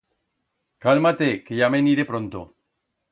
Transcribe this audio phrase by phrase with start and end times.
[0.85, 2.43] Calma-te que ya me'n iré pronto.